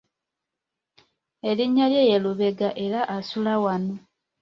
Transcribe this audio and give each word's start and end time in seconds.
Erinnya 1.49 1.85
lye 1.91 2.01
ye 2.09 2.17
Lubega 2.23 2.69
era 2.85 3.01
asula 3.15 3.53
wano. 3.63 3.95